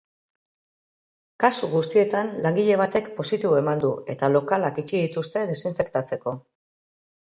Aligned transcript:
Kasu 1.43 1.69
guztietan, 1.75 2.33
langile 2.47 2.79
batek 2.83 3.13
positibo 3.21 3.61
eman 3.63 3.87
du 3.87 3.95
eta 4.17 4.33
lokalak 4.41 4.85
itxi 4.87 5.01
dituzte 5.07 5.49
desinfektatzeko. 5.57 6.41